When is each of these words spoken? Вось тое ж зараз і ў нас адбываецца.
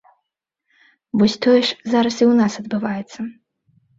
Вось 1.21 1.35
тое 1.45 1.59
ж 1.67 1.93
зараз 1.93 2.15
і 2.23 2.25
ў 2.31 2.33
нас 2.41 2.53
адбываецца. 2.65 3.19